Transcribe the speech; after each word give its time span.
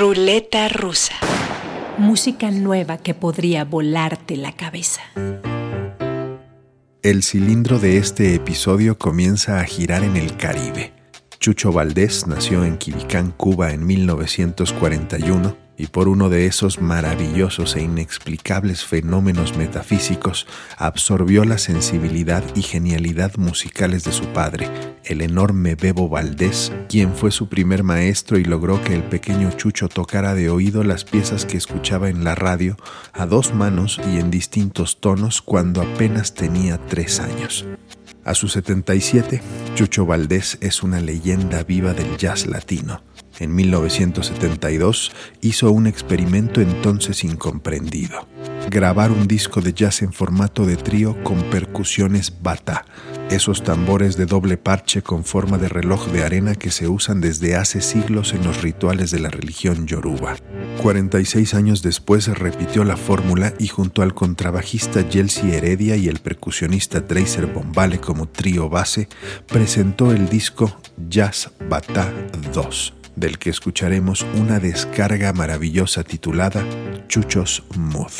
Ruleta 0.00 0.66
rusa. 0.70 1.12
Música 1.98 2.50
nueva 2.50 2.96
que 2.96 3.12
podría 3.12 3.66
volarte 3.66 4.38
la 4.38 4.52
cabeza. 4.52 5.02
El 7.02 7.22
cilindro 7.22 7.78
de 7.78 7.98
este 7.98 8.34
episodio 8.34 8.96
comienza 8.96 9.60
a 9.60 9.64
girar 9.64 10.02
en 10.02 10.16
el 10.16 10.38
Caribe. 10.38 10.94
Chucho 11.38 11.70
Valdés 11.70 12.26
nació 12.26 12.64
en 12.64 12.78
Quibicán, 12.78 13.32
Cuba 13.32 13.72
en 13.72 13.86
1941 13.86 15.54
y 15.80 15.86
por 15.86 16.08
uno 16.08 16.28
de 16.28 16.44
esos 16.44 16.82
maravillosos 16.82 17.74
e 17.74 17.80
inexplicables 17.80 18.84
fenómenos 18.84 19.56
metafísicos 19.56 20.46
absorbió 20.76 21.46
la 21.46 21.56
sensibilidad 21.56 22.44
y 22.54 22.60
genialidad 22.60 23.36
musicales 23.36 24.04
de 24.04 24.12
su 24.12 24.26
padre, 24.26 24.68
el 25.04 25.22
enorme 25.22 25.76
Bebo 25.76 26.10
Valdés, 26.10 26.70
quien 26.90 27.14
fue 27.14 27.30
su 27.30 27.48
primer 27.48 27.82
maestro 27.82 28.36
y 28.36 28.44
logró 28.44 28.82
que 28.84 28.94
el 28.94 29.04
pequeño 29.04 29.52
Chucho 29.52 29.88
tocara 29.88 30.34
de 30.34 30.50
oído 30.50 30.84
las 30.84 31.04
piezas 31.04 31.46
que 31.46 31.56
escuchaba 31.56 32.10
en 32.10 32.24
la 32.24 32.34
radio 32.34 32.76
a 33.14 33.24
dos 33.24 33.54
manos 33.54 33.98
y 34.12 34.18
en 34.18 34.30
distintos 34.30 35.00
tonos 35.00 35.40
cuando 35.40 35.80
apenas 35.80 36.34
tenía 36.34 36.76
tres 36.76 37.20
años. 37.20 37.64
A 38.22 38.34
sus 38.34 38.52
77, 38.52 39.40
Chucho 39.76 40.04
Valdés 40.04 40.58
es 40.60 40.82
una 40.82 41.00
leyenda 41.00 41.62
viva 41.62 41.94
del 41.94 42.18
jazz 42.18 42.46
latino 42.46 43.00
en 43.40 43.54
1972 43.54 45.12
hizo 45.40 45.72
un 45.72 45.86
experimento 45.86 46.60
entonces 46.60 47.24
incomprendido. 47.24 48.28
Grabar 48.70 49.10
un 49.10 49.26
disco 49.26 49.60
de 49.60 49.72
jazz 49.72 50.02
en 50.02 50.12
formato 50.12 50.64
de 50.64 50.76
trío 50.76 51.22
con 51.24 51.42
percusiones 51.50 52.32
bata, 52.42 52.84
esos 53.30 53.64
tambores 53.64 54.16
de 54.16 54.26
doble 54.26 54.56
parche 54.56 55.02
con 55.02 55.24
forma 55.24 55.56
de 55.58 55.68
reloj 55.68 56.08
de 56.08 56.22
arena 56.22 56.54
que 56.54 56.70
se 56.70 56.86
usan 56.86 57.20
desde 57.20 57.56
hace 57.56 57.80
siglos 57.80 58.32
en 58.34 58.44
los 58.44 58.62
rituales 58.62 59.10
de 59.10 59.20
la 59.20 59.30
religión 59.30 59.86
yoruba. 59.86 60.36
46 60.82 61.54
años 61.54 61.82
después 61.82 62.26
repitió 62.28 62.84
la 62.84 62.96
fórmula 62.96 63.54
y 63.58 63.68
junto 63.68 64.02
al 64.02 64.14
contrabajista 64.14 65.08
Yelsi 65.08 65.52
Heredia 65.52 65.96
y 65.96 66.08
el 66.08 66.18
percusionista 66.18 67.06
Tracer 67.06 67.46
Bombale 67.46 68.00
como 68.00 68.28
trío 68.28 68.68
base, 68.68 69.08
presentó 69.46 70.12
el 70.12 70.28
disco 70.28 70.76
Jazz 71.08 71.50
Bata 71.68 72.12
2 72.52 72.99
del 73.20 73.38
que 73.38 73.50
escucharemos 73.50 74.26
una 74.34 74.58
descarga 74.58 75.32
maravillosa 75.34 76.02
titulada 76.02 76.64
Chuchos 77.06 77.62
Mood. 77.76 78.12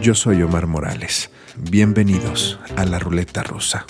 Yo 0.00 0.14
soy 0.14 0.42
Omar 0.42 0.68
Morales. 0.68 1.30
Bienvenidos 1.56 2.58
a 2.76 2.84
la 2.84 3.00
Ruleta 3.00 3.42
Rusa. 3.42 3.84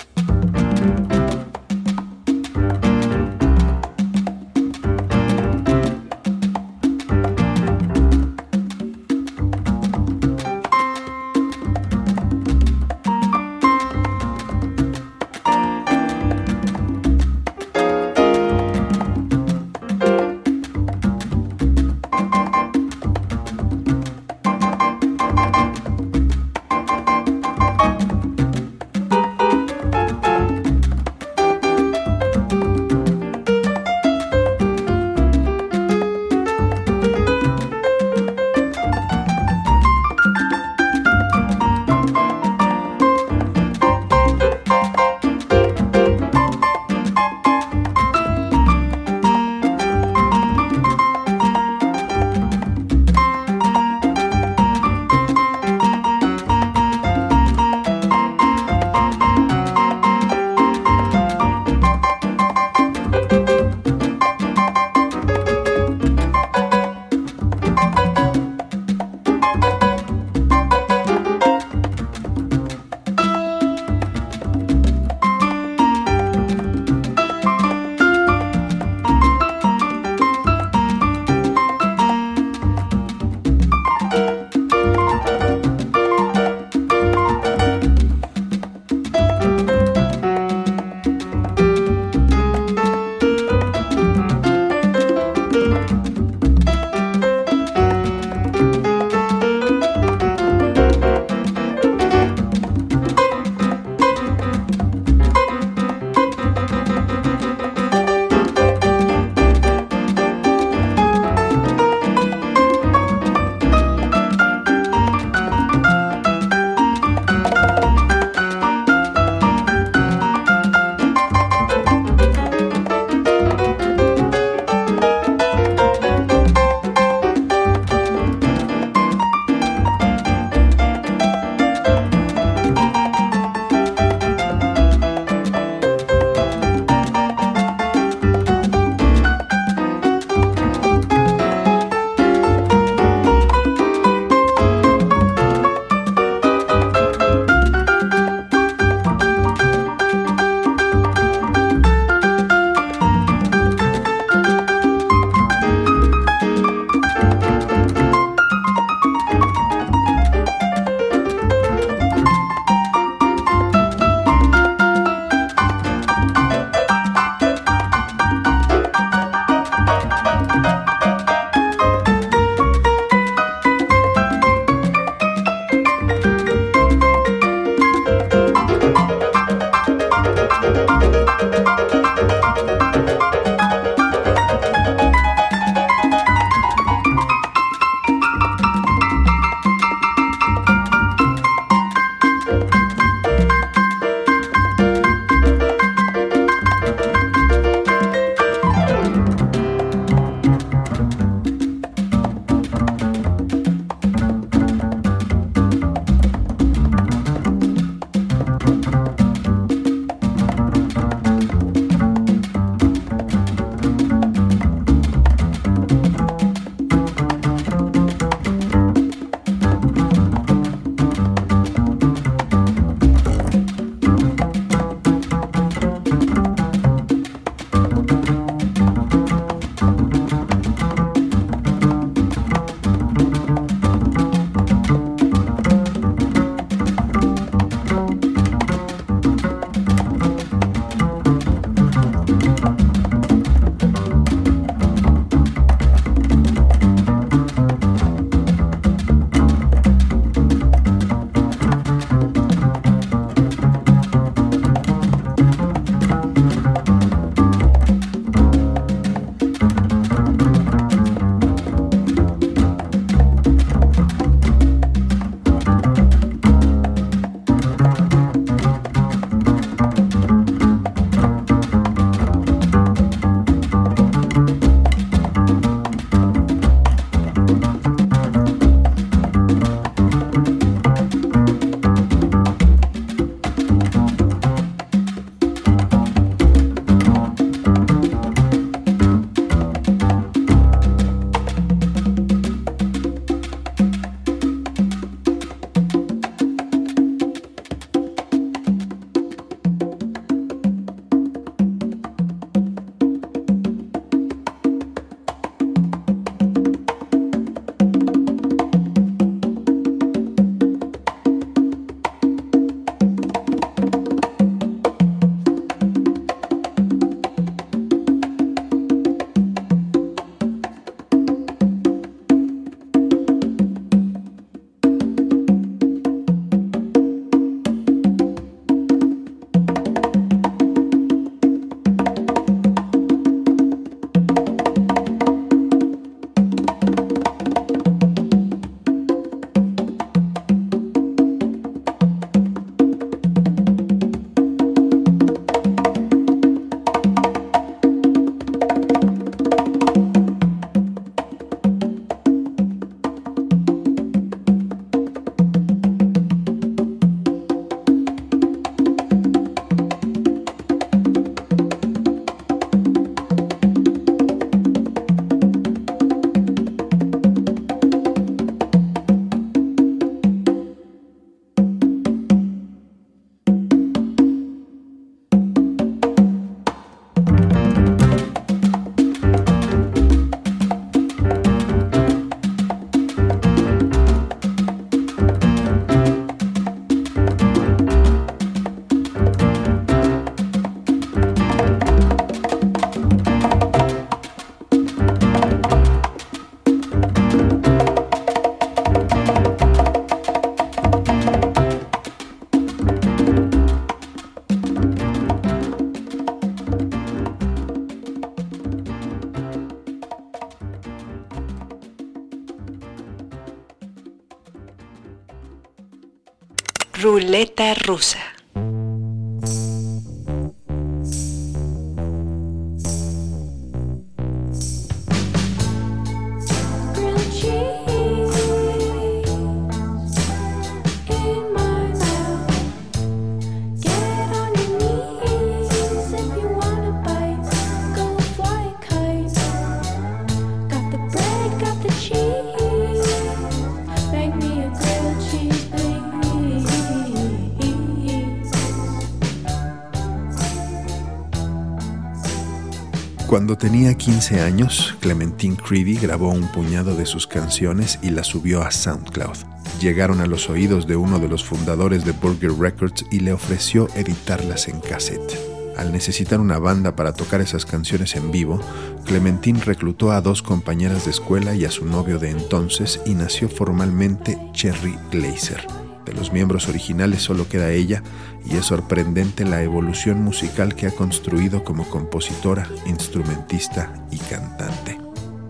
Cuando 453.27 453.57
tenía 453.57 453.93
15 453.93 454.39
años, 454.39 454.95
Clementine 455.01 455.57
Creedy 455.57 455.95
grabó 455.95 456.29
un 456.29 456.49
puñado 456.49 456.95
de 456.95 457.05
sus 457.05 457.27
canciones 457.27 457.99
y 458.01 458.09
las 458.11 458.27
subió 458.27 458.61
a 458.61 458.71
SoundCloud. 458.71 459.35
Llegaron 459.81 460.21
a 460.21 460.27
los 460.27 460.49
oídos 460.49 460.87
de 460.87 460.95
uno 460.95 461.19
de 461.19 461.27
los 461.27 461.43
fundadores 461.43 462.05
de 462.05 462.13
Burger 462.13 462.53
Records 462.53 463.05
y 463.11 463.19
le 463.19 463.33
ofreció 463.33 463.89
editarlas 463.95 464.69
en 464.69 464.79
cassette. 464.79 465.37
Al 465.75 465.91
necesitar 465.91 466.39
una 466.39 466.57
banda 466.57 466.95
para 466.95 467.11
tocar 467.11 467.41
esas 467.41 467.65
canciones 467.65 468.15
en 468.15 468.31
vivo, 468.31 468.61
Clementine 469.05 469.59
reclutó 469.59 470.13
a 470.13 470.21
dos 470.21 470.41
compañeras 470.41 471.03
de 471.03 471.11
escuela 471.11 471.53
y 471.53 471.65
a 471.65 471.71
su 471.71 471.83
novio 471.83 472.19
de 472.19 472.29
entonces 472.29 473.01
y 473.05 473.13
nació 473.13 473.49
formalmente 473.49 474.39
Cherry 474.53 474.97
Glazer. 475.11 475.86
De 476.07 476.13
los 476.13 476.31
miembros 476.31 476.69
originales 476.69 477.21
solo 477.21 477.49
queda 477.49 477.71
ella 477.71 478.01
y 478.45 478.55
es 478.55 478.65
sorprendente 478.65 479.43
la 479.43 479.61
evolución 479.61 480.23
musical 480.23 480.73
que 480.73 480.87
ha 480.87 480.91
construido 480.91 481.65
como 481.65 481.89
compositora, 481.89 482.65
instrumentista 482.85 483.93
y 484.09 484.17
cantante. 484.17 484.97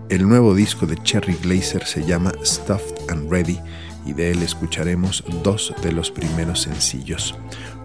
El 0.08 0.28
nuevo 0.28 0.56
disco 0.56 0.84
de 0.86 0.96
Cherry 0.96 1.38
Glazer 1.40 1.86
se 1.86 2.04
llama 2.04 2.32
Stuffed 2.44 3.08
and 3.08 3.30
Ready 3.30 3.60
y 4.04 4.14
de 4.14 4.32
él 4.32 4.42
escucharemos 4.42 5.22
dos 5.44 5.72
de 5.80 5.92
los 5.92 6.10
primeros 6.10 6.62
sencillos, 6.62 7.36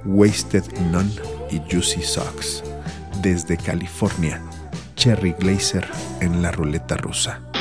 Wasted 0.03 0.63
None 0.91 1.11
y 1.51 1.61
Juicy 1.71 2.01
Socks. 2.01 2.63
Desde 3.21 3.55
California, 3.55 4.41
Cherry 4.95 5.35
Glazer 5.37 5.87
en 6.21 6.41
la 6.41 6.51
ruleta 6.51 6.97
rusa. 6.97 7.52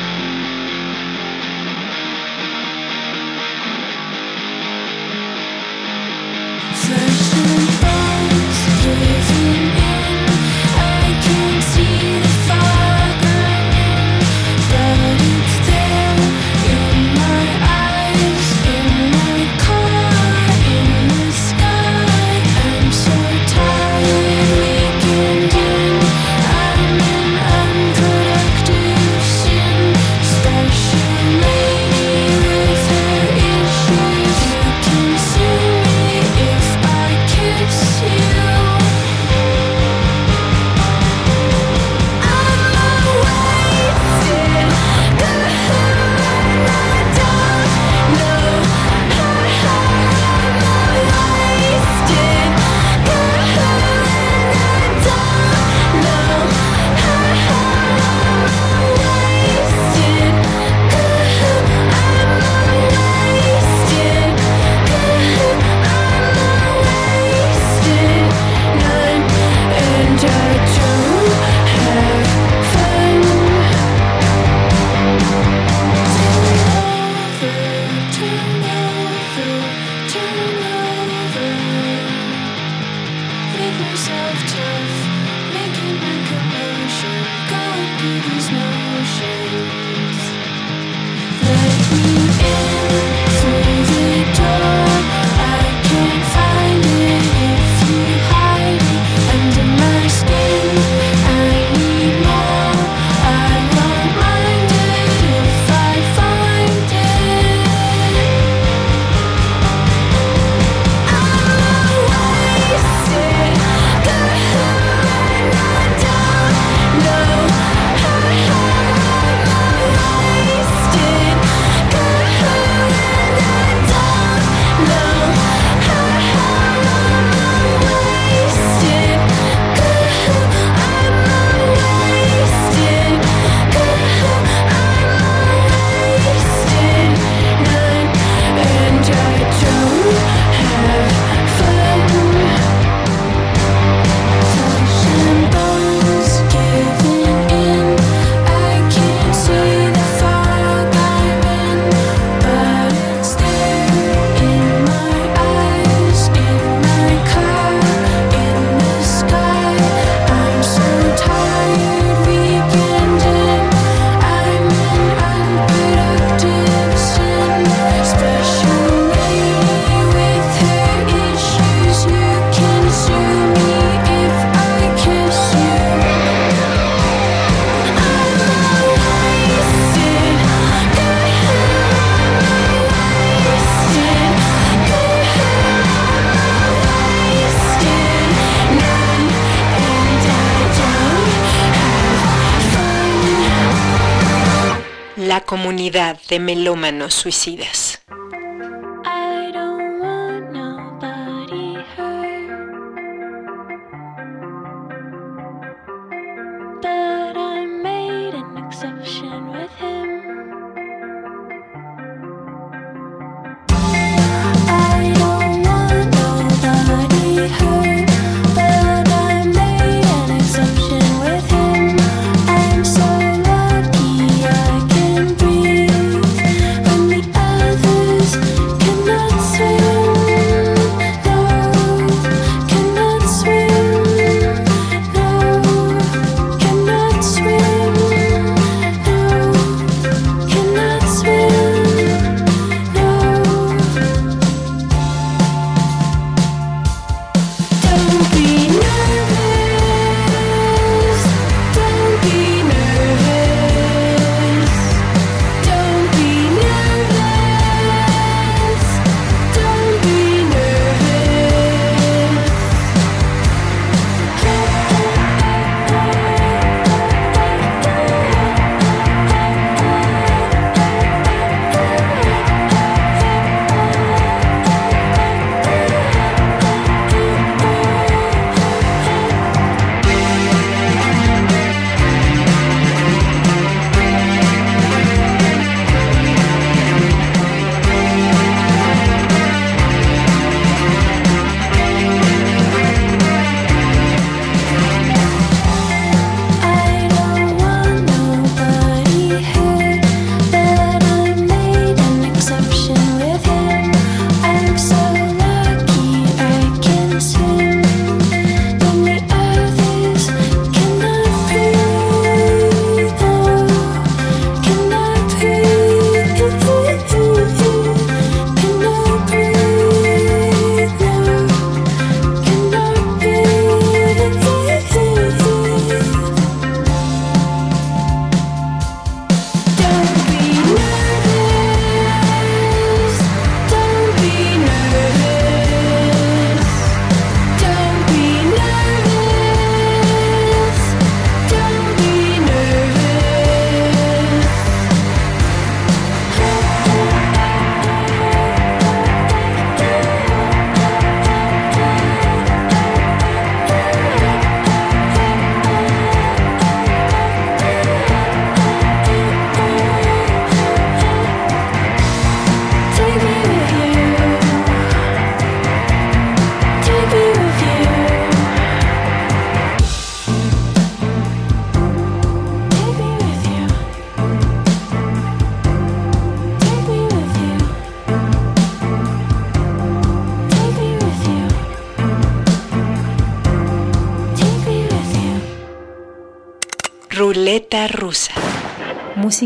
De 195.91 196.39
melómanos 196.39 197.15
suicidas. 197.15 198.02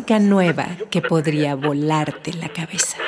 Nueva 0.03 0.69
que 0.91 1.01
podría 1.01 1.55
volarte 1.55 2.35
la 2.35 2.51
cabeza. 2.51 2.99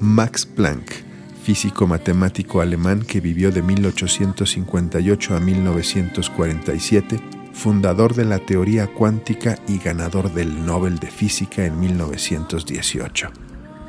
Max 0.00 0.46
Planck, 0.46 1.03
físico 1.44 1.86
matemático 1.86 2.62
alemán 2.62 3.00
que 3.02 3.20
vivió 3.20 3.52
de 3.52 3.60
1858 3.60 5.36
a 5.36 5.40
1947, 5.40 7.20
fundador 7.52 8.14
de 8.14 8.24
la 8.24 8.38
teoría 8.38 8.86
cuántica 8.86 9.58
y 9.68 9.76
ganador 9.76 10.32
del 10.32 10.64
Nobel 10.64 10.98
de 10.98 11.08
Física 11.08 11.66
en 11.66 11.78
1918. 11.78 13.30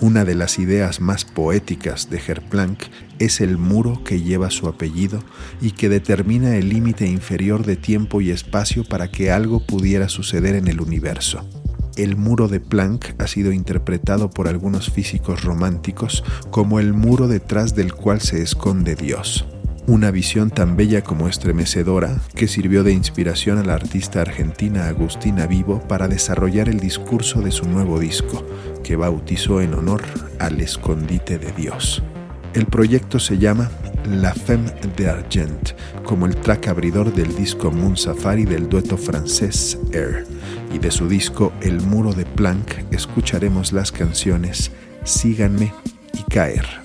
Una 0.01 0.25
de 0.25 0.35
las 0.35 0.59
ideas 0.59 0.99
más 0.99 1.23
poéticas 1.23 2.09
de 2.09 2.17
Herr 2.27 2.41
Planck 2.41 2.87
es 3.19 3.39
el 3.39 3.57
muro 3.57 4.03
que 4.03 4.19
lleva 4.19 4.49
su 4.49 4.67
apellido 4.67 5.23
y 5.61 5.71
que 5.71 5.87
determina 5.87 6.57
el 6.57 6.67
límite 6.67 7.07
inferior 7.07 7.65
de 7.65 7.77
tiempo 7.77 8.19
y 8.19 8.31
espacio 8.31 8.83
para 8.83 9.09
que 9.09 9.31
algo 9.31 9.65
pudiera 9.65 10.09
suceder 10.09 10.55
en 10.55 10.67
el 10.67 10.81
universo 10.81 11.47
el 11.95 12.15
muro 12.15 12.47
de 12.47 12.59
Planck 12.59 13.21
ha 13.21 13.27
sido 13.27 13.51
interpretado 13.51 14.29
por 14.29 14.47
algunos 14.47 14.91
físicos 14.91 15.43
románticos 15.43 16.23
como 16.51 16.79
el 16.79 16.93
muro 16.93 17.27
detrás 17.27 17.75
del 17.75 17.93
cual 17.93 18.21
se 18.21 18.41
esconde 18.41 18.95
Dios. 18.95 19.45
Una 19.87 20.09
visión 20.09 20.49
tan 20.49 20.75
bella 20.75 21.03
como 21.03 21.27
estremecedora 21.27 22.17
que 22.35 22.47
sirvió 22.47 22.83
de 22.83 22.91
inspiración 22.91 23.59
a 23.59 23.63
la 23.63 23.75
artista 23.75 24.21
argentina 24.21 24.87
Agustina 24.87 25.45
Vivo 25.45 25.79
para 25.87 26.07
desarrollar 26.07 26.69
el 26.69 26.79
discurso 26.79 27.41
de 27.41 27.51
su 27.51 27.65
nuevo 27.67 27.99
disco, 27.99 28.43
que 28.83 28.95
bautizó 28.95 29.61
en 29.61 29.75
honor 29.75 30.01
al 30.39 30.59
escondite 30.59 31.37
de 31.37 31.51
Dios. 31.51 32.01
El 32.55 32.65
proyecto 32.65 33.19
se 33.19 33.37
llama 33.37 33.69
La 34.09 34.33
Femme 34.33 34.71
d'Argent, 34.97 35.73
como 36.03 36.25
el 36.25 36.35
track 36.35 36.69
abridor 36.69 37.13
del 37.13 37.35
disco 37.35 37.69
Moon 37.69 37.95
Safari 37.95 38.45
del 38.45 38.67
dueto 38.67 38.97
francés 38.97 39.77
Air. 39.91 40.34
Y 40.75 40.77
de 40.77 40.91
su 40.91 41.07
disco 41.07 41.53
El 41.61 41.79
Muro 41.79 42.11
de 42.11 42.25
Planck 42.25 42.91
escucharemos 42.91 43.71
las 43.71 43.93
canciones 43.93 44.73
Síganme 45.05 45.71
y 46.11 46.23
Caer. 46.29 46.84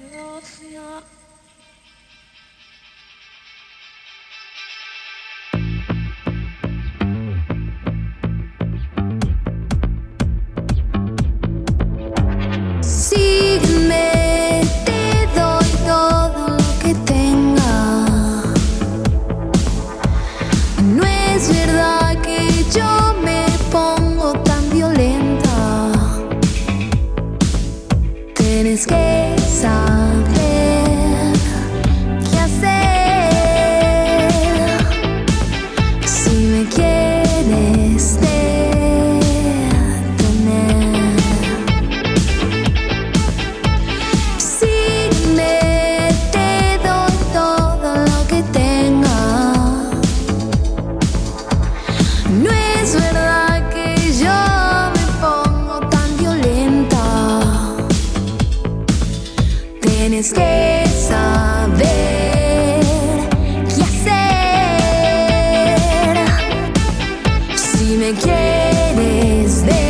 Me 67.96 68.12
quieres 68.12 69.64
ver. 69.64 69.89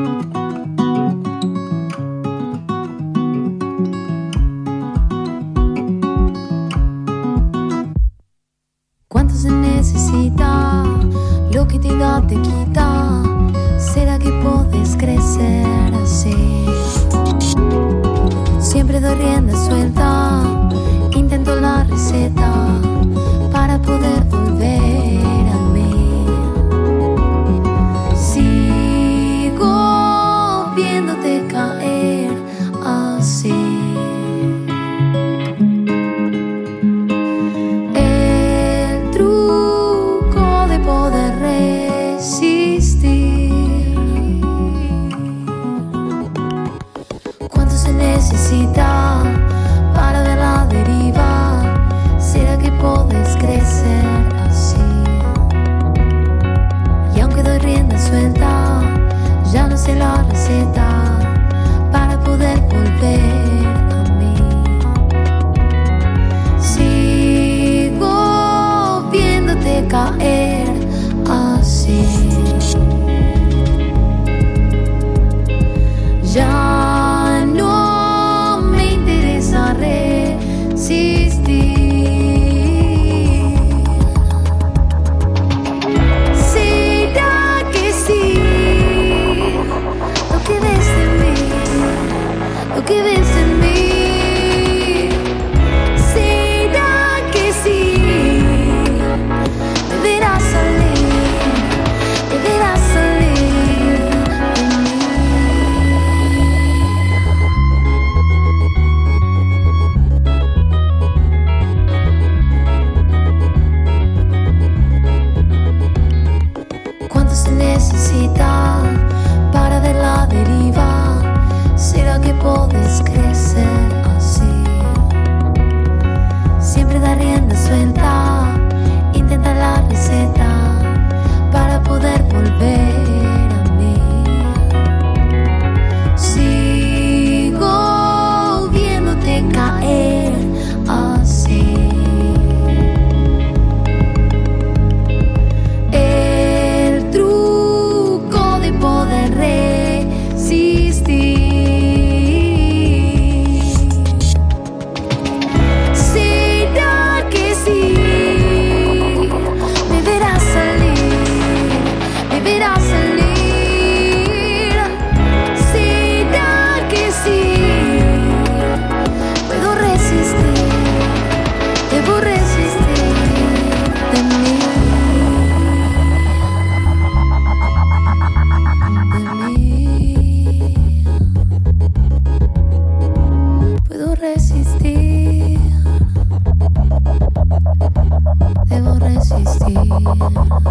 ti. 189.73 190.70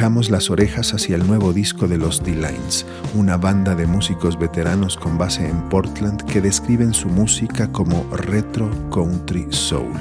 Dirijamos 0.00 0.30
las 0.30 0.48
orejas 0.48 0.94
hacia 0.94 1.14
el 1.16 1.26
nuevo 1.26 1.52
disco 1.52 1.86
de 1.86 1.98
los 1.98 2.24
D-Lines, 2.24 2.86
una 3.14 3.36
banda 3.36 3.74
de 3.74 3.86
músicos 3.86 4.38
veteranos 4.38 4.96
con 4.96 5.18
base 5.18 5.46
en 5.46 5.60
Portland 5.68 6.24
que 6.24 6.40
describen 6.40 6.94
su 6.94 7.10
música 7.10 7.70
como 7.70 8.06
retro 8.10 8.70
country 8.90 9.46
soul. 9.50 9.92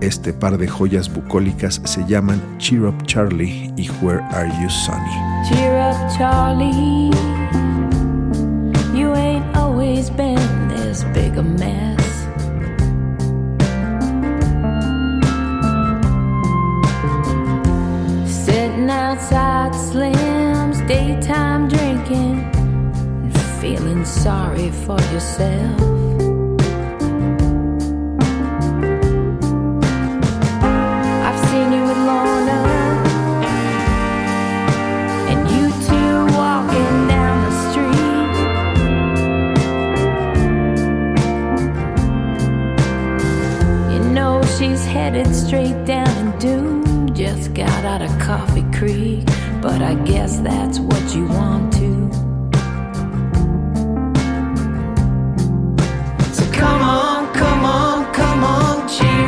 Este 0.00 0.32
par 0.32 0.56
de 0.56 0.68
joyas 0.68 1.12
bucólicas 1.12 1.82
se 1.84 2.02
llaman 2.06 2.40
Cheer 2.56 2.84
Up 2.84 3.04
Charlie 3.04 3.70
y 3.76 3.90
Where 4.00 4.22
Are 4.30 4.48
You 4.62 4.70
Sonny. 4.70 5.50
Cheer 5.50 5.92
up, 5.92 6.16
Charlie. 6.16 7.31
Slim's 19.92 20.80
daytime 20.88 21.68
drinking 21.68 22.40
and 22.54 23.38
feeling 23.60 24.06
sorry 24.06 24.70
for 24.70 24.98
yourself. 25.12 25.80
I've 31.26 31.40
seen 31.50 31.72
you 31.74 31.82
with 31.82 31.98
Lorna 32.08 32.62
and 35.28 35.40
you 35.50 35.68
two 35.86 36.16
walking 36.38 36.96
down 37.12 37.36
the 37.44 37.52
street. 37.68 38.34
You 43.92 44.00
know 44.14 44.42
she's 44.56 44.86
headed 44.86 45.34
straight 45.34 45.84
down 45.84 46.08
and 46.08 46.40
doom. 46.40 47.12
Just 47.14 47.52
got 47.52 47.84
out 47.84 48.00
of 48.00 48.18
Coffee 48.18 48.64
Creek, 48.72 49.28
but 49.62 49.80
I 49.80 49.94
guess 49.94 50.40
that's 50.40 50.80
what 50.80 51.14
you 51.14 51.24
want 51.26 51.72
to. 51.74 52.10
So 56.34 56.44
come 56.52 56.82
on, 56.82 57.32
come 57.32 57.64
on, 57.64 58.12
come 58.12 58.42
on, 58.42 58.88
cheer 58.88 59.21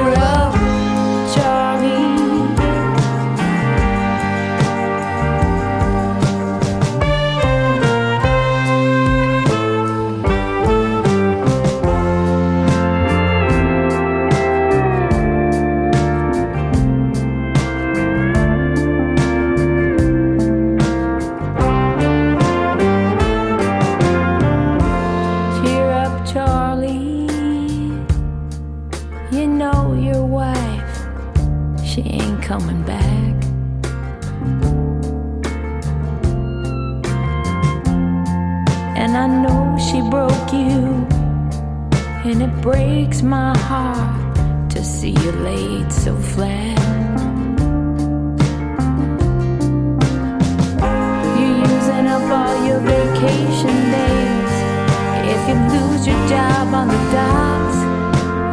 Lose 55.54 56.06
your 56.06 56.28
job 56.28 56.74
on 56.74 56.88
the 56.88 57.02
docks, 57.14 57.78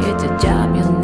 it's 0.06 0.22
a 0.22 0.46
job 0.46 0.76
you'll 0.76 1.01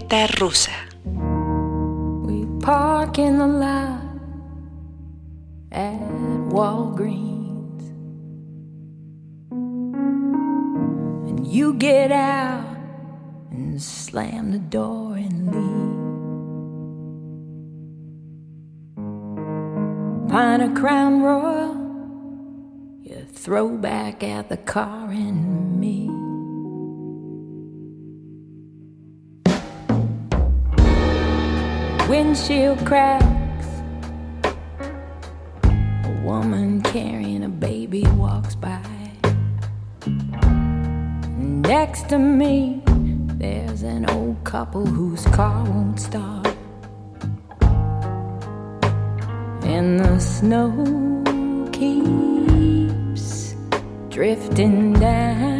Ruleta 0.00 0.26
rusa. 0.38 0.72
We 2.24 2.46
park 2.60 3.18
in 3.18 3.38
the 3.38 3.46
lot 3.46 4.02
at 5.72 6.00
Walgreens. 6.48 7.82
And 11.28 11.46
you 11.46 11.74
get 11.74 12.10
out 12.12 12.64
and 13.50 13.80
slam 13.80 14.52
the 14.52 14.58
door 14.58 15.16
and 15.16 15.46
leave. 15.52 15.90
Pint 20.30 20.62
a 20.62 20.80
Crown 20.80 21.22
Royal, 21.22 21.74
you 23.02 23.26
throw 23.32 23.76
back 23.76 24.22
at 24.22 24.48
the 24.48 24.56
car 24.56 25.10
and 25.10 25.78
me. 25.80 26.19
Windshield 32.10 32.84
cracks. 32.84 33.68
A 35.62 36.20
woman 36.24 36.82
carrying 36.82 37.44
a 37.44 37.48
baby 37.48 38.02
walks 38.16 38.56
by. 38.56 38.82
Next 41.38 42.08
to 42.08 42.18
me, 42.18 42.82
there's 43.38 43.84
an 43.84 44.10
old 44.10 44.42
couple 44.42 44.84
whose 44.84 45.24
car 45.26 45.62
won't 45.62 46.00
start. 46.00 46.48
And 49.62 50.00
the 50.00 50.18
snow 50.18 50.68
keeps 51.70 53.54
drifting 54.08 54.94
down. 54.94 55.59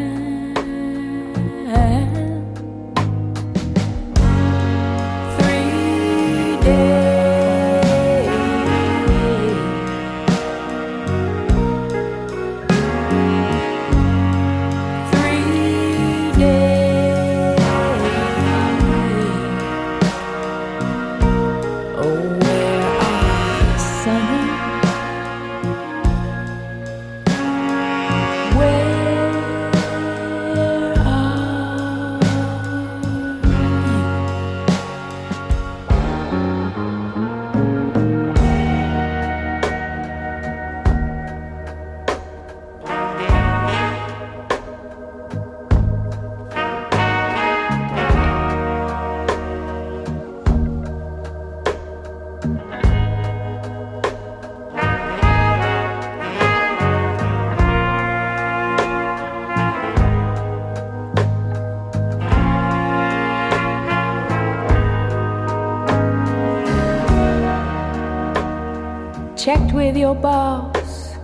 Your 70.00 70.14
boss, 70.14 71.14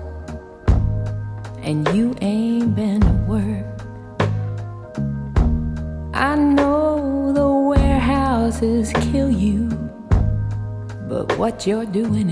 and 1.62 1.88
you 1.96 2.14
ain't 2.20 2.76
been 2.76 3.00
to 3.00 3.12
work. 3.26 3.64
I 6.12 6.36
know 6.36 7.32
the 7.32 7.48
warehouses 7.48 8.92
kill 9.10 9.30
you, 9.30 9.68
but 11.08 11.38
what 11.38 11.66
you're 11.66 11.86
doing 11.86 12.25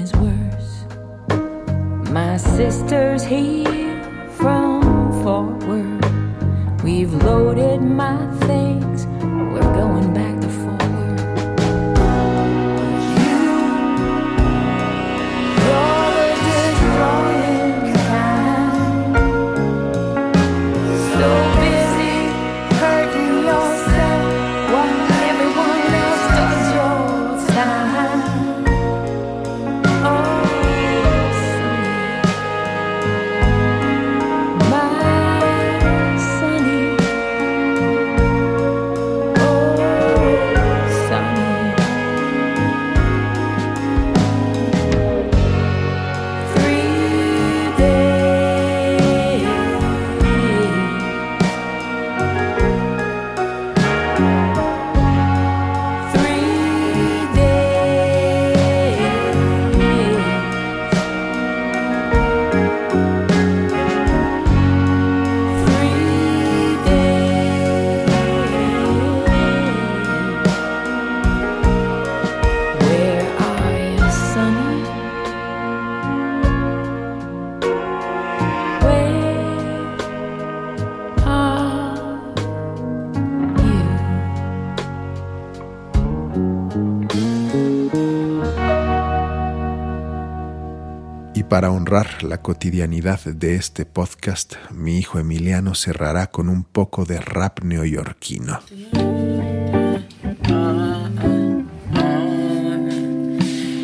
Para 91.54 91.70
honrar 91.70 92.24
la 92.24 92.42
cotidianidad 92.42 93.20
de 93.26 93.54
este 93.54 93.86
podcast, 93.86 94.54
mi 94.72 94.98
hijo 94.98 95.20
Emiliano 95.20 95.76
cerrará 95.76 96.26
con 96.26 96.48
un 96.48 96.64
poco 96.64 97.04
de 97.04 97.20
rap 97.20 97.60
neoyorquino. 97.62 98.58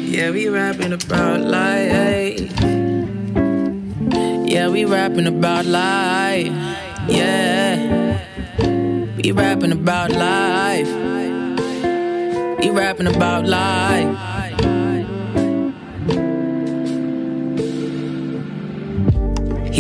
Yeah, 0.09 0.33
we 0.33 0.49
rapping 0.51 0.95
about 0.95 1.43
life. 1.43 2.51
Yeah, 4.49 4.69
we 4.69 4.85
rapping 4.85 5.29
about 5.29 5.65
life. 5.65 6.53
Yeah, 7.07 8.27
we 9.17 9.31
rapping 9.31 9.71
about 9.71 10.11
life. 10.11 10.91
We 12.59 12.71
rapping 12.71 13.07
about 13.07 13.47
life. 13.47 14.30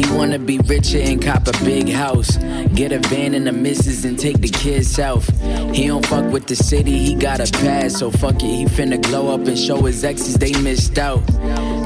He 0.00 0.10
wanna 0.12 0.38
be 0.38 0.56
richer 0.60 0.98
and 0.98 1.22
cop 1.22 1.46
a 1.46 1.52
big 1.62 1.90
house. 1.90 2.38
Get 2.74 2.90
a 2.90 3.00
van 3.10 3.34
and 3.34 3.46
the 3.46 3.52
missus 3.52 4.06
and 4.06 4.18
take 4.18 4.40
the 4.40 4.48
kids 4.48 4.88
south. 4.88 5.28
He 5.74 5.88
don't 5.88 6.06
fuck 6.06 6.32
with 6.32 6.46
the 6.46 6.56
city, 6.56 6.98
he 6.98 7.14
got 7.14 7.38
a 7.38 7.52
pass. 7.58 7.98
So 7.98 8.10
fuck 8.10 8.36
it, 8.36 8.42
he 8.42 8.64
finna 8.64 9.02
glow 9.02 9.34
up 9.34 9.46
and 9.46 9.58
show 9.58 9.82
his 9.82 10.02
exes 10.02 10.36
they 10.36 10.52
missed 10.62 10.98
out. 10.98 11.20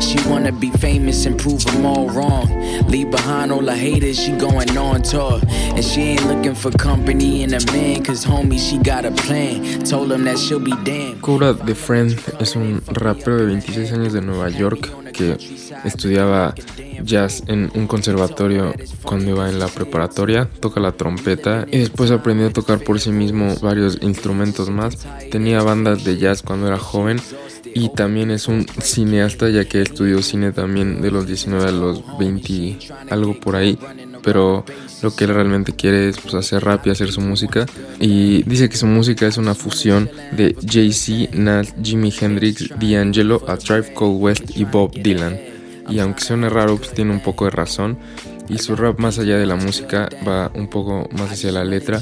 She 0.04 0.18
wanna 0.28 0.52
be 0.52 0.70
famous 0.70 1.24
and 1.24 1.38
prove 1.38 1.64
them 1.64 1.86
all 1.86 2.08
wrong. 2.10 2.46
Leave 2.88 3.10
behind 3.10 3.50
all 3.50 3.62
the 3.62 3.74
haters, 3.74 4.18
she 4.18 4.32
going 4.32 4.76
on 4.76 5.02
tour. 5.02 5.40
And 5.74 5.82
she 5.82 6.02
ain't 6.02 6.26
looking 6.26 6.54
for 6.54 6.70
company 6.72 7.42
in 7.42 7.54
a 7.54 7.60
man, 7.72 8.04
cause 8.04 8.24
homie, 8.24 8.58
she 8.58 8.76
got 8.78 9.06
a 9.06 9.10
plan. 9.10 9.82
Told 9.84 10.12
him 10.12 10.24
that 10.24 10.38
she'll 10.38 10.60
be 10.60 10.74
damn. 10.84 11.20
Cura 11.20 11.54
The 11.54 11.74
Friend 11.74 12.14
es 12.38 12.54
un 12.54 12.82
rapero 12.86 13.38
de 13.38 13.46
26 13.46 13.92
años 13.92 14.12
de 14.12 14.20
Nueva 14.20 14.50
York 14.50 14.90
que 15.14 15.38
estudiaba 15.84 16.54
jazz 17.04 17.42
en 17.46 17.70
un 17.74 17.86
conservatorio 17.86 18.74
cuando 19.02 19.30
iba 19.30 19.48
en 19.48 19.58
la 19.58 19.68
preparatoria, 19.68 20.48
toca 20.60 20.80
la 20.80 20.92
trompeta 20.92 21.66
y 21.70 21.78
después 21.78 22.10
aprendió 22.10 22.48
a 22.48 22.52
tocar 22.52 22.80
por 22.80 23.00
sí 23.00 23.10
mismo 23.10 23.54
varios 23.62 23.98
instrumentos 24.02 24.70
más. 24.70 25.06
Tenía 25.30 25.62
bandas 25.62 26.04
de 26.04 26.18
jazz 26.18 26.42
cuando 26.42 26.66
era 26.66 26.78
joven 26.78 27.20
y 27.74 27.88
también 27.88 28.30
es 28.30 28.46
un 28.46 28.66
cineasta 28.80 29.50
ya 29.50 29.64
que 29.64 29.82
estudió 29.82 30.22
cine 30.22 30.52
también 30.52 31.02
de 31.02 31.10
los 31.10 31.26
19 31.26 31.64
a 31.66 31.72
los 31.72 32.18
20 32.18 32.78
algo 33.10 33.38
por 33.38 33.56
ahí. 33.56 33.76
Pero 34.22 34.64
lo 35.02 35.14
que 35.14 35.24
él 35.24 35.34
realmente 35.34 35.74
quiere 35.74 36.08
es 36.08 36.18
pues, 36.18 36.34
hacer 36.34 36.64
rap 36.64 36.87
y 36.87 36.90
hacer 36.90 37.10
su 37.10 37.20
música. 37.20 37.66
Y 38.00 38.44
dice 38.44 38.68
que 38.68 38.76
su 38.76 38.87
música 38.87 39.26
es 39.26 39.37
una 39.37 39.54
fusión 39.54 40.08
de 40.32 40.56
Jay-Z, 40.64 41.37
Nat, 41.37 41.66
Jimi 41.82 42.12
Hendrix, 42.18 42.70
D'Angelo, 42.78 43.42
A 43.48 43.56
Tribe 43.56 43.92
Called 43.92 44.20
West 44.20 44.56
y 44.56 44.64
Bob 44.64 44.92
Dylan. 44.92 45.38
Y 45.90 45.98
aunque 45.98 46.22
suene 46.22 46.48
raro 46.48 46.77
pues 46.77 46.94
tiene 46.94 47.10
un 47.10 47.20
poco 47.20 47.44
de 47.44 47.50
razón. 47.50 47.98
Y 48.48 48.58
su 48.58 48.77
rap 48.77 49.00
más 49.00 49.18
allá 49.18 49.37
de 49.37 49.46
la 49.46 49.56
música 49.56 50.08
va 50.27 50.50
un 50.54 50.68
poco 50.68 51.08
más 51.12 51.33
hacia 51.33 51.50
la 51.50 51.64
letra 51.64 52.00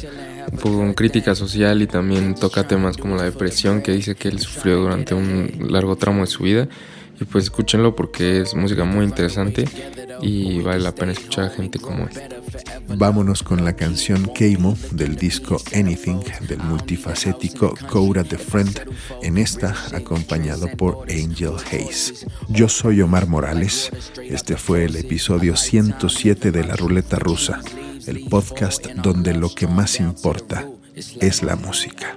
con 0.61 0.95
crítica 0.95 1.35
social 1.35 1.83
y 1.83 1.87
también 1.87 2.35
toca 2.35 2.67
temas 2.67 2.97
como 2.97 3.17
la 3.17 3.25
depresión 3.25 3.83
que 3.83 3.93
dice 3.93 4.15
que 4.15 4.29
él 4.29 4.39
sufrió 4.39 4.81
durante 4.81 5.15
un 5.15 5.69
largo 5.71 5.97
tramo 5.97 6.23
de 6.23 6.27
su 6.27 6.45
vida. 6.45 6.69
Y 7.21 7.25
pues 7.25 7.45
escúchenlo 7.45 7.95
porque 7.95 8.41
es 8.41 8.55
música 8.55 8.85
muy 8.85 9.05
interesante 9.05 9.65
y 10.23 10.61
vale 10.61 10.81
la 10.81 10.95
pena 10.95 11.13
escuchar 11.13 11.45
a 11.45 11.51
gente 11.51 11.79
como 11.79 12.09
él. 12.09 12.11
Vámonos 12.89 13.43
con 13.43 13.65
la 13.65 13.75
canción 13.75 14.31
Keimo 14.35 14.77
del 14.91 15.17
disco 15.17 15.61
Anything 15.75 16.21
del 16.49 16.59
multifacético 16.59 17.75
Cora 17.89 18.25
the 18.25 18.39
Friend, 18.39 18.81
en 19.23 19.39
esta 19.39 19.75
acompañado 19.95 20.69
por 20.77 21.05
Angel 21.11 21.55
Hayes. 21.71 22.27
Yo 22.49 22.69
soy 22.69 23.03
Omar 23.03 23.29
Morales, 23.29 23.91
este 24.23 24.57
fue 24.57 24.85
el 24.85 24.97
episodio 24.97 25.57
107 25.57 26.51
de 26.51 26.65
La 26.65 26.77
Ruleta 26.77 27.19
Rusa 27.19 27.61
el 28.07 28.25
podcast 28.29 28.87
donde 28.87 29.35
lo 29.35 29.55
que 29.55 29.67
más 29.67 30.01
importa 30.01 30.69
es 30.95 31.43
la 31.43 31.57
música. 31.57 32.17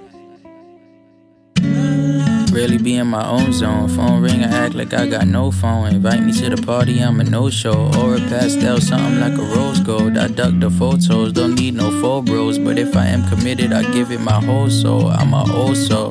Really 2.56 2.78
be 2.78 2.96
in 2.96 3.08
my 3.08 3.28
own 3.28 3.52
zone. 3.52 3.86
Phone 3.86 4.22
ring, 4.22 4.42
I 4.42 4.48
act 4.48 4.74
like 4.74 4.94
I 4.94 5.06
got 5.06 5.26
no 5.26 5.50
phone. 5.50 5.88
Invite 5.88 6.22
me 6.22 6.32
to 6.40 6.48
the 6.48 6.56
party, 6.56 7.00
I'm 7.00 7.20
a 7.20 7.24
no 7.24 7.50
show. 7.50 7.90
Or 7.98 8.14
a 8.14 8.18
pastel, 8.18 8.80
something 8.80 9.20
like 9.20 9.34
a 9.34 9.42
rose 9.54 9.78
gold. 9.80 10.16
I 10.16 10.28
duck 10.28 10.54
the 10.58 10.70
photos, 10.70 11.34
don't 11.34 11.54
need 11.54 11.74
no 11.74 11.90
full 12.00 12.22
bros. 12.22 12.58
But 12.58 12.78
if 12.78 12.96
I 12.96 13.08
am 13.08 13.28
committed, 13.28 13.74
I 13.74 13.82
give 13.92 14.10
it 14.10 14.22
my 14.22 14.42
whole 14.42 14.70
soul. 14.70 15.08
I'm 15.08 15.34
a 15.34 15.44
old 15.52 15.76
soul. 15.76 16.08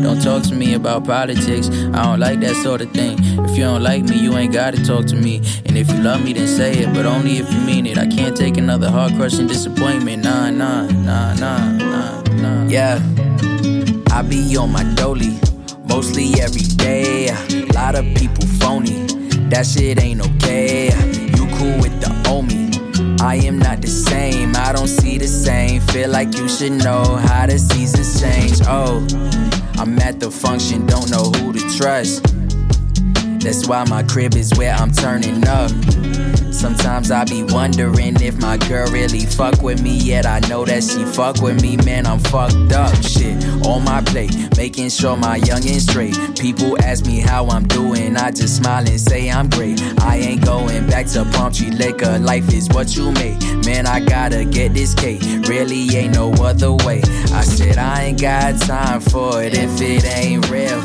Don't 0.00 0.22
talk 0.22 0.44
to 0.44 0.54
me 0.54 0.74
about 0.74 1.04
politics, 1.04 1.68
I 1.68 2.04
don't 2.04 2.20
like 2.20 2.38
that 2.40 2.54
sort 2.62 2.80
of 2.80 2.92
thing. 2.92 3.18
If 3.46 3.58
you 3.58 3.64
don't 3.64 3.82
like 3.82 4.04
me, 4.04 4.20
you 4.20 4.36
ain't 4.36 4.52
gotta 4.52 4.80
talk 4.84 5.06
to 5.06 5.16
me. 5.16 5.38
And 5.66 5.76
if 5.76 5.88
you 5.90 6.00
love 6.00 6.22
me, 6.22 6.32
then 6.32 6.46
say 6.46 6.74
it, 6.74 6.94
but 6.94 7.06
only 7.06 7.38
if 7.38 7.52
you 7.52 7.58
mean 7.62 7.86
it. 7.86 7.98
I 7.98 8.06
can't 8.06 8.36
take 8.36 8.56
another 8.56 8.88
heart 8.88 9.14
crushing 9.14 9.48
disappointment. 9.48 10.22
Nah, 10.22 10.50
nah, 10.50 10.86
nah, 10.86 11.34
nah, 11.34 11.72
nah, 11.72 12.22
nah. 12.22 12.68
Yeah, 12.68 13.02
I 14.12 14.22
be 14.22 14.56
on 14.56 14.70
my 14.70 14.84
dolly 14.94 15.40
mostly 15.98 16.40
every 16.40 16.62
day. 16.76 17.26
A 17.26 17.72
lot 17.74 17.96
of 17.96 18.04
people 18.14 18.46
phony, 18.60 19.04
that 19.50 19.66
shit 19.66 20.00
ain't 20.00 20.20
okay. 20.20 20.90
You 21.34 21.44
cool 21.58 21.76
with 21.82 22.00
the 22.00 22.12
homie. 22.22 22.70
I 23.20 23.34
am 23.34 23.58
not 23.58 23.82
the 23.82 23.88
same, 23.88 24.54
I 24.54 24.72
don't 24.72 24.86
see 24.86 25.18
the 25.18 25.26
same. 25.26 25.80
Feel 25.80 26.10
like 26.10 26.32
you 26.38 26.48
should 26.48 26.70
know 26.70 27.02
how 27.16 27.46
the 27.46 27.58
seasons 27.58 28.20
change. 28.20 28.60
Oh, 28.68 29.04
I'm 29.76 29.98
at 29.98 30.20
the 30.20 30.30
function, 30.30 30.86
don't 30.86 31.10
know 31.10 31.32
who 31.32 31.52
to 31.52 31.76
trust. 31.76 32.22
That's 33.42 33.66
why 33.66 33.82
my 33.88 34.04
crib 34.04 34.36
is 34.36 34.52
where 34.56 34.74
I'm 34.74 34.92
turning 34.92 35.48
up. 35.48 35.72
Sometimes 36.58 37.12
I 37.12 37.24
be 37.24 37.44
wondering 37.44 38.20
if 38.20 38.36
my 38.40 38.56
girl 38.56 38.90
really 38.90 39.20
fuck 39.20 39.62
with 39.62 39.80
me, 39.80 39.96
yet 39.96 40.26
I 40.26 40.40
know 40.48 40.64
that 40.64 40.82
she 40.82 41.04
fuck 41.04 41.40
with 41.40 41.62
me. 41.62 41.76
Man, 41.76 42.04
I'm 42.04 42.18
fucked 42.18 42.72
up. 42.72 42.92
Shit 43.00 43.46
on 43.64 43.84
my 43.84 44.02
plate, 44.02 44.34
making 44.56 44.90
sure 44.90 45.16
my 45.16 45.38
youngin' 45.38 45.80
straight. 45.80 46.16
People 46.36 46.76
ask 46.82 47.06
me 47.06 47.20
how 47.20 47.46
I'm 47.46 47.64
doing, 47.68 48.16
I 48.16 48.32
just 48.32 48.56
smile 48.56 48.84
and 48.88 49.00
say 49.00 49.30
I'm 49.30 49.48
great. 49.48 49.80
I 50.00 50.16
ain't 50.16 50.44
going 50.44 50.88
back 50.88 51.06
to 51.14 51.24
Palm 51.26 51.52
tree 51.52 51.70
liquor. 51.70 52.18
Life 52.18 52.52
is 52.52 52.68
what 52.70 52.96
you 52.96 53.12
make. 53.12 53.40
Man, 53.64 53.86
I 53.86 54.00
gotta 54.00 54.44
get 54.44 54.74
this 54.74 54.94
cake. 54.94 55.22
Really 55.46 55.96
ain't 55.96 56.16
no 56.16 56.32
other 56.42 56.72
way. 56.72 57.02
I 57.32 57.42
said 57.42 57.78
I 57.78 58.06
ain't 58.06 58.20
got 58.20 58.60
time 58.62 59.00
for 59.00 59.44
it 59.44 59.54
if 59.54 59.80
it 59.80 60.04
ain't 60.04 60.50
real. 60.50 60.80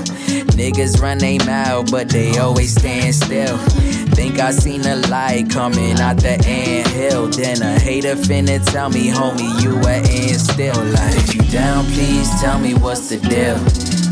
Niggas 0.53 1.01
run 1.01 1.17
they 1.17 1.39
mouth, 1.39 1.89
but 1.89 2.09
they 2.09 2.37
always 2.37 2.75
stand 2.75 3.15
still. 3.15 3.57
Think 4.15 4.39
I 4.39 4.51
seen 4.51 4.85
a 4.85 4.95
light 5.07 5.49
coming 5.49 5.99
out 5.99 6.17
the 6.17 6.39
ant 6.45 6.87
hill. 6.89 7.27
Then 7.27 7.61
a 7.61 7.79
hater 7.79 8.15
finna 8.15 8.63
tell 8.71 8.89
me, 8.89 9.09
homie, 9.09 9.61
you 9.61 9.75
a 9.81 9.95
end 9.95 10.39
still. 10.39 10.75
Like, 10.75 11.15
if 11.15 11.35
you 11.35 11.41
down, 11.51 11.85
please 11.85 12.29
tell 12.39 12.59
me 12.59 12.75
what's 12.75 13.09
the 13.09 13.17
deal. 13.17 13.57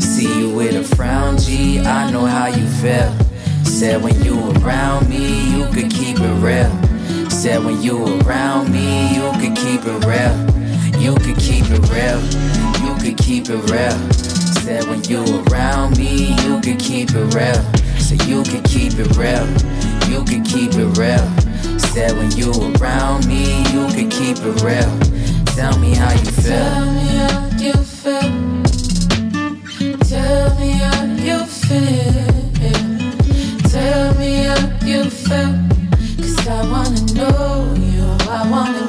See 0.00 0.40
you 0.40 0.50
with 0.50 0.74
a 0.74 0.96
frown, 0.96 1.38
G, 1.38 1.80
I 1.80 2.10
know 2.10 2.26
how 2.26 2.46
you 2.46 2.66
feel. 2.66 3.14
Said 3.64 4.02
when 4.02 4.20
you 4.24 4.50
around 4.56 5.08
me, 5.08 5.56
you 5.56 5.66
could 5.66 5.90
keep 5.90 6.18
it 6.18 6.34
real. 6.42 6.70
Said 7.30 7.64
when 7.64 7.80
you 7.80 8.20
around 8.22 8.72
me, 8.72 9.14
you 9.14 9.30
could 9.40 9.56
keep 9.56 9.82
it 9.84 10.04
real. 10.04 10.36
You 11.00 11.14
could 11.14 11.38
keep 11.38 11.64
it 11.70 11.82
real. 11.90 12.20
You 12.84 12.94
could 13.00 13.18
keep 13.18 13.48
it 13.48 13.70
real. 13.70 14.12
Said 14.62 14.84
when 14.88 15.02
you 15.04 15.22
around 15.46 15.96
me, 15.96 16.34
you 16.42 16.60
could 16.60 16.80
keep 16.80 17.10
it 17.12 17.34
real. 17.34 17.62
So 17.98 18.14
you 18.26 18.42
could 18.42 18.64
keep 18.64 18.98
it 18.98 19.16
real 19.16 19.81
you 20.12 20.24
could 20.24 20.44
keep 20.44 20.72
it 20.74 20.98
real. 20.98 21.26
Said 21.78 22.12
when 22.18 22.30
you 22.32 22.52
around 22.76 23.26
me, 23.26 23.44
you 23.72 23.86
could 23.96 24.10
keep 24.10 24.36
it 24.38 24.62
real. 24.62 24.92
Tell 25.56 25.78
me 25.78 25.94
how 25.94 26.12
you 26.12 26.30
feel. 26.42 26.52
Tell 26.52 26.92
me 26.92 27.06
how 27.22 27.48
you 27.64 27.74
feel. 28.00 28.30
Tell 30.10 30.58
me 30.60 30.70
how 30.84 31.04
you 31.26 31.38
feel. 31.46 32.32
Tell 33.70 34.14
me 34.18 34.32
how 34.48 34.62
you 34.84 35.04
feel. 35.08 35.52
Cause 36.18 36.46
I 36.46 36.60
wanna 36.70 37.00
know 37.14 37.74
you. 37.78 38.04
I 38.28 38.48
wanna. 38.50 38.81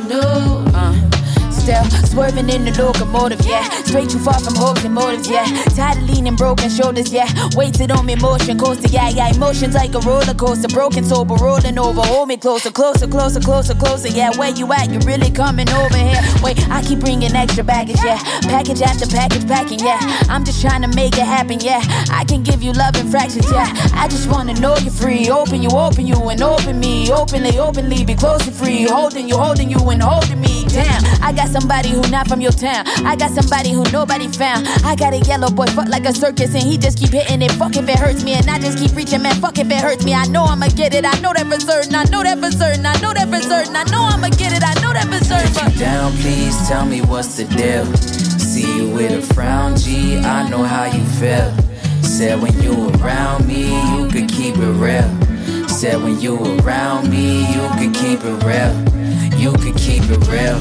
Still 1.63 1.85
swerving 2.11 2.49
in 2.49 2.65
the 2.65 2.75
locomotive, 2.75 3.39
yeah. 3.45 3.63
Straight 3.85 4.09
too 4.09 4.19
far 4.19 4.37
from 4.37 4.53
hopes 4.55 4.83
and 4.83 4.93
motives, 4.93 5.29
yeah. 5.29 5.45
Tired 5.71 5.97
of 5.97 6.09
leaning, 6.09 6.35
broken 6.35 6.69
shoulders, 6.69 7.09
yeah. 7.09 7.31
Weighted 7.55 7.89
on 7.89 8.05
me, 8.05 8.15
motion 8.15 8.59
coaster, 8.59 8.89
yeah, 8.89 9.07
yeah. 9.07 9.31
Emotions 9.33 9.73
like 9.73 9.95
a 9.95 9.99
roller 9.99 10.33
coaster, 10.33 10.67
broken 10.67 11.05
sober, 11.05 11.35
rolling 11.35 11.79
over. 11.79 12.01
Hold 12.01 12.27
me 12.27 12.35
closer, 12.35 12.69
closer, 12.69 13.07
closer, 13.07 13.39
closer, 13.39 13.75
closer, 13.75 14.09
yeah. 14.09 14.31
Where 14.35 14.49
you 14.49 14.73
at? 14.73 14.91
You 14.91 14.99
really 15.07 15.31
coming 15.31 15.69
over 15.69 15.95
here? 15.95 16.19
Wait, 16.43 16.59
I 16.69 16.83
keep 16.83 16.99
bringing 16.99 17.33
extra 17.33 17.63
baggage, 17.63 18.03
yeah. 18.03 18.19
Package 18.41 18.81
after 18.81 19.07
package, 19.07 19.47
packing, 19.47 19.79
yeah. 19.79 19.99
I'm 20.27 20.43
just 20.43 20.59
trying 20.59 20.81
to 20.81 20.89
make 20.89 21.13
it 21.13 21.25
happen, 21.25 21.61
yeah. 21.61 21.79
I 22.11 22.25
can 22.27 22.43
give 22.43 22.61
you 22.61 22.73
love 22.73 22.97
in 22.97 23.09
fractions, 23.09 23.49
yeah. 23.49 23.71
I 23.93 24.09
just 24.09 24.29
wanna 24.29 24.53
know 24.55 24.75
you're 24.83 24.91
free. 24.91 25.29
Open 25.29 25.63
you, 25.63 25.69
open 25.69 26.07
you, 26.07 26.17
and 26.27 26.41
open 26.41 26.81
me. 26.81 27.09
Openly, 27.09 27.57
openly, 27.57 28.03
be 28.03 28.15
close 28.15 28.45
and 28.45 28.53
free. 28.53 28.83
Holding 28.83 29.29
you, 29.29 29.37
holding 29.37 29.71
you, 29.71 29.79
and 29.89 30.03
holding 30.03 30.41
me. 30.41 30.62
Damn, 30.73 31.05
I 31.21 31.31
got 31.31 31.49
somebody 31.49 31.89
who 31.89 32.01
not 32.09 32.27
from 32.27 32.41
your 32.41 32.51
town. 32.51 32.87
I 33.05 33.15
got 33.15 33.29
somebody 33.29 33.71
who 33.71 33.83
nobody 33.91 34.27
found. 34.27 34.67
I 34.83 34.95
got 34.95 35.13
a 35.13 35.19
yellow 35.19 35.51
boy 35.51 35.67
fuck 35.67 35.87
like 35.87 36.05
a 36.05 36.13
circus 36.13 36.55
and 36.55 36.63
he 36.63 36.79
just 36.79 36.97
keep 36.97 37.11
hitting 37.11 37.43
it. 37.43 37.51
Fuck 37.51 37.75
if 37.75 37.87
it 37.87 37.99
hurts 37.99 38.23
me 38.23 38.33
and 38.33 38.49
I 38.49 38.57
just 38.57 38.79
keep 38.79 38.95
reaching, 38.95 39.21
man. 39.21 39.35
Fuck 39.35 39.59
if 39.59 39.69
it 39.69 39.79
hurts 39.79 40.03
me. 40.03 40.15
I 40.15 40.25
know 40.25 40.45
I'ma 40.45 40.69
get 40.69 40.95
it. 40.95 41.05
I 41.05 41.19
know 41.19 41.31
that 41.31 41.45
for 41.45 41.59
certain. 41.59 41.93
I 41.93 42.05
know 42.05 42.23
that 42.23 42.39
for 42.39 42.51
certain. 42.51 42.87
I 42.87 42.99
know 43.01 43.13
that 43.13 43.29
for 43.29 43.41
certain. 43.41 43.75
I 43.75 43.83
know 43.91 44.01
I'ma 44.01 44.29
get 44.29 44.51
it. 44.51 44.63
I 44.63 44.73
know 44.81 44.93
that 44.93 45.05
for 45.05 45.23
certain. 45.23 45.67
If 45.67 45.75
you 45.75 45.79
down, 45.79 46.11
please 46.13 46.67
tell 46.67 46.87
me 46.87 47.01
what's 47.01 47.37
the 47.37 47.45
deal. 47.45 47.85
See 47.95 48.77
you 48.77 48.89
with 48.89 49.11
a 49.11 49.33
frown, 49.33 49.77
G. 49.77 50.17
I 50.17 50.49
know 50.49 50.63
how 50.63 50.85
you 50.85 51.03
feel. 51.21 51.53
Said 52.01 52.41
when 52.41 52.59
you 52.63 52.89
around 52.95 53.47
me, 53.47 53.69
you 53.95 54.09
could 54.09 54.27
keep 54.27 54.57
it 54.57 54.73
real. 54.81 55.67
Said 55.67 56.01
when 56.01 56.19
you 56.19 56.35
around 56.59 57.11
me, 57.11 57.41
you 57.53 57.69
could 57.77 57.93
keep 57.93 58.21
it 58.23 58.43
real. 58.43 59.02
You 59.43 59.51
could 59.51 59.75
keep 59.75 60.03
it 60.03 60.25
real. 60.29 60.57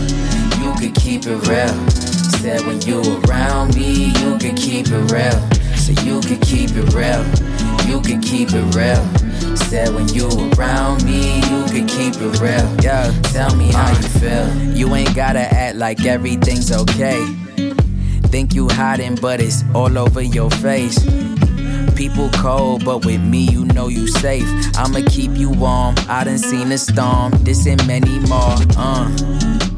You 0.61 0.74
could 0.74 0.97
keep 0.97 1.24
it 1.26 1.47
real. 1.47 1.91
Said 2.43 2.66
when 2.66 2.80
you 2.83 3.01
around 3.22 3.76
me, 3.76 4.07
you 4.07 4.37
could 4.39 4.57
keep 4.57 4.89
it 4.89 5.12
real. 5.12 5.39
So 5.76 5.93
you 6.03 6.20
could 6.20 6.41
keep 6.41 6.70
it 6.72 6.93
real. 6.93 7.22
You 7.89 8.01
could 8.01 8.20
keep 8.20 8.49
it 8.53 8.74
real. 8.74 9.57
Said 9.57 9.95
when 9.95 10.09
you 10.09 10.26
around 10.59 11.05
me, 11.05 11.37
you 11.43 11.64
could 11.70 11.89
keep 11.89 12.16
it 12.16 12.41
real. 12.41 12.76
Yeah, 12.83 13.12
tell 13.30 13.55
me 13.55 13.70
how 13.70 13.89
you 13.89 13.99
uh, 13.99 14.18
feel. 14.18 14.76
You 14.76 14.93
ain't 14.97 15.14
gotta 15.14 15.39
act 15.39 15.76
like 15.76 16.05
everything's 16.05 16.72
okay. 16.72 17.24
Think 18.33 18.53
you 18.53 18.68
hiding, 18.68 19.14
but 19.14 19.41
it's 19.41 19.62
all 19.76 19.97
over 19.97 20.22
your 20.22 20.51
face. 20.51 20.99
People 21.97 22.28
cold, 22.30 22.85
but 22.85 23.05
with 23.05 23.20
me, 23.20 23.49
you 23.49 23.64
know 23.66 23.89
you 23.89 24.07
safe. 24.07 24.49
I'ma 24.76 25.01
keep 25.09 25.33
you 25.37 25.51
warm. 25.51 25.95
I 26.09 26.24
done 26.24 26.39
seen 26.39 26.72
a 26.72 26.78
storm, 26.78 27.33
this 27.45 27.66
and 27.66 27.85
many 27.87 28.18
more. 28.20 28.57
Uh. 28.76 29.71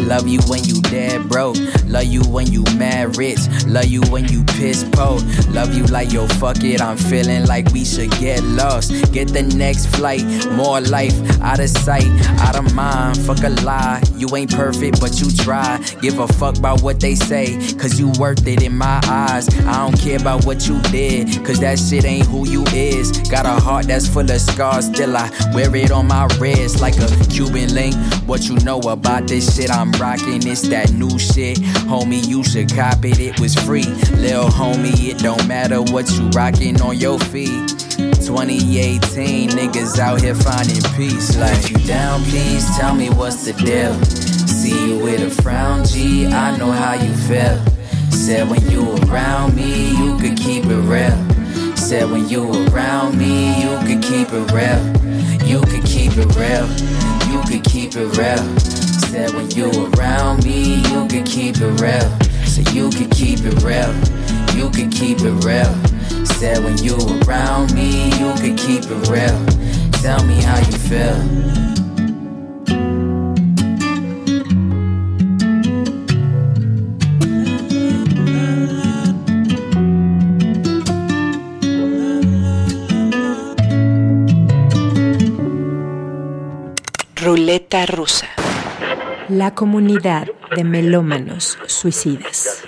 Love 0.00 0.28
you 0.28 0.40
when 0.48 0.64
you 0.64 0.80
dead 0.82 1.28
broke. 1.28 1.56
Love 1.86 2.04
you 2.04 2.22
when 2.22 2.46
you 2.50 2.64
mad 2.76 3.16
rich. 3.16 3.38
Love 3.66 3.86
you 3.86 4.02
when 4.10 4.26
you 4.28 4.44
piss 4.44 4.84
po. 4.92 5.18
Love 5.50 5.74
you 5.74 5.84
like 5.86 6.12
yo, 6.12 6.26
fuck 6.26 6.62
it. 6.62 6.80
I'm 6.80 6.96
feeling 6.96 7.46
like 7.46 7.70
we 7.72 7.84
should 7.84 8.10
get 8.12 8.42
lost. 8.44 8.90
Get 9.12 9.28
the 9.28 9.42
next 9.42 9.86
flight. 9.86 10.24
More 10.52 10.80
life 10.80 11.14
out 11.40 11.60
of 11.60 11.70
sight, 11.70 12.06
out 12.40 12.56
of 12.56 12.74
mind. 12.74 13.18
Fuck 13.20 13.42
a 13.44 13.50
lie. 13.62 14.02
You 14.16 14.34
ain't 14.36 14.54
perfect, 14.54 15.00
but 15.00 15.20
you 15.20 15.30
try. 15.30 15.78
Give 16.00 16.18
a 16.18 16.28
fuck 16.28 16.58
about 16.58 16.82
what 16.82 17.00
they 17.00 17.14
say. 17.14 17.56
Cause 17.76 17.98
you 17.98 18.12
worth 18.18 18.46
it 18.46 18.62
in 18.62 18.76
my 18.76 19.00
eyes. 19.06 19.48
I 19.60 19.84
don't 19.84 19.98
care 19.98 20.18
about 20.18 20.44
what 20.44 20.68
you 20.68 20.80
did. 20.82 21.44
Cause 21.44 21.60
that 21.60 21.78
shit 21.78 22.04
ain't 22.04 22.26
who 22.26 22.48
you 22.48 22.64
is. 22.74 23.12
Got 23.30 23.46
a 23.46 23.60
heart 23.60 23.86
that's 23.86 24.06
full 24.06 24.30
of 24.30 24.40
scars. 24.40 24.86
Still, 24.86 25.16
I 25.16 25.30
wear 25.54 25.74
it 25.76 25.90
on 25.90 26.08
my 26.08 26.26
wrist 26.38 26.80
like 26.80 26.96
a 26.98 27.08
Cuban 27.30 27.74
link. 27.74 27.94
What 28.26 28.48
you 28.48 28.56
know 28.56 28.80
about 28.80 29.28
this 29.28 29.56
shit 29.56 29.70
I'm 29.70 29.83
rocking? 29.92 30.46
It's 30.46 30.68
that 30.68 30.92
new 30.92 31.18
shit. 31.18 31.58
Homie, 31.88 32.26
you 32.26 32.44
should 32.44 32.74
cop 32.74 33.04
it. 33.04 33.18
It 33.18 33.40
was 33.40 33.54
free. 33.54 33.84
Lil' 34.16 34.48
homie, 34.48 35.10
it 35.10 35.18
don't 35.18 35.46
matter 35.46 35.82
what 35.82 36.10
you 36.12 36.28
rocking 36.30 36.80
on 36.80 36.96
your 36.98 37.18
feet. 37.18 37.68
2018, 38.24 39.50
niggas 39.50 39.98
out 39.98 40.20
here 40.20 40.34
finding 40.34 40.82
peace. 40.96 41.36
Like, 41.36 41.58
if 41.58 41.70
you 41.70 41.78
down, 41.86 42.22
please 42.24 42.66
tell 42.76 42.94
me 42.94 43.10
what's 43.10 43.44
the 43.44 43.52
deal. 43.52 43.94
See 44.04 44.88
you 44.88 44.98
with 44.98 45.20
a 45.20 45.42
frown, 45.42 45.84
G. 45.84 46.26
I 46.26 46.56
know 46.56 46.70
how 46.70 46.94
you 46.94 47.14
feel. 47.28 47.62
Said 48.10 48.48
when 48.48 48.66
you 48.70 48.94
around 49.04 49.54
me, 49.54 49.90
you 49.90 50.16
could 50.18 50.38
keep 50.38 50.64
it 50.64 50.82
real. 50.88 51.76
Said 51.76 52.10
when 52.10 52.28
you 52.28 52.50
around 52.68 53.18
me, 53.18 53.60
you 53.62 53.78
could 53.86 54.02
keep 54.02 54.28
it 54.32 54.50
real. 54.52 54.80
You 55.46 55.60
could 55.60 55.84
keep 55.84 56.12
it 56.16 56.34
real. 56.34 56.66
You 57.34 57.42
could 57.42 57.64
keep 57.64 57.96
it 57.96 58.16
real. 58.16 58.60
Said 58.60 59.34
when 59.34 59.50
you 59.50 59.68
around 59.96 60.44
me, 60.44 60.76
you 60.76 61.08
could 61.08 61.26
keep 61.26 61.56
it 61.56 61.80
real. 61.80 62.20
So 62.46 62.60
you 62.70 62.90
could 62.90 63.10
keep 63.10 63.40
it 63.40 63.60
real. 63.60 63.92
You 64.56 64.70
could 64.70 64.92
keep 64.92 65.18
it 65.20 65.44
real. 65.44 66.24
Said 66.24 66.62
when 66.62 66.78
you 66.78 66.96
around 67.26 67.74
me, 67.74 68.04
you 68.20 68.32
could 68.34 68.56
keep 68.56 68.84
it 68.84 69.08
real. 69.08 69.46
Tell 70.00 70.24
me 70.24 70.40
how 70.42 70.58
you 70.58 70.78
feel. 70.78 71.83
Ruleta 87.24 87.86
rusa. 87.86 88.28
La 89.30 89.54
comunidad 89.54 90.28
de 90.54 90.62
melómanos 90.62 91.56
suicidas. 91.66 92.63